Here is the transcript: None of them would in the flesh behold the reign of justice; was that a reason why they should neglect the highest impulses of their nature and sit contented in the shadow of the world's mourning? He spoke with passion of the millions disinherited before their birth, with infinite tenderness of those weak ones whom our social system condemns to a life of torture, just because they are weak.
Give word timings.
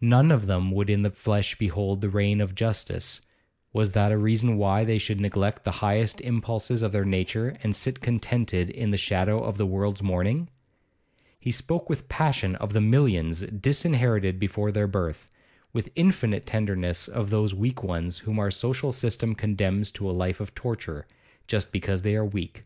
None 0.00 0.30
of 0.32 0.46
them 0.46 0.70
would 0.70 0.88
in 0.88 1.02
the 1.02 1.10
flesh 1.10 1.58
behold 1.58 2.00
the 2.00 2.08
reign 2.08 2.40
of 2.40 2.54
justice; 2.54 3.20
was 3.74 3.92
that 3.92 4.10
a 4.10 4.16
reason 4.16 4.56
why 4.56 4.84
they 4.84 4.96
should 4.96 5.20
neglect 5.20 5.64
the 5.64 5.70
highest 5.84 6.18
impulses 6.22 6.82
of 6.82 6.92
their 6.92 7.04
nature 7.04 7.54
and 7.62 7.76
sit 7.76 8.00
contented 8.00 8.70
in 8.70 8.90
the 8.90 8.96
shadow 8.96 9.44
of 9.44 9.58
the 9.58 9.66
world's 9.66 10.02
mourning? 10.02 10.48
He 11.38 11.50
spoke 11.50 11.90
with 11.90 12.08
passion 12.08 12.54
of 12.56 12.72
the 12.72 12.80
millions 12.80 13.40
disinherited 13.42 14.38
before 14.38 14.72
their 14.72 14.86
birth, 14.88 15.30
with 15.74 15.90
infinite 15.94 16.46
tenderness 16.46 17.06
of 17.06 17.28
those 17.28 17.54
weak 17.54 17.82
ones 17.82 18.20
whom 18.20 18.38
our 18.38 18.50
social 18.50 18.92
system 18.92 19.34
condemns 19.34 19.90
to 19.90 20.08
a 20.08 20.12
life 20.16 20.40
of 20.40 20.54
torture, 20.54 21.06
just 21.46 21.70
because 21.70 22.00
they 22.00 22.16
are 22.16 22.24
weak. 22.24 22.64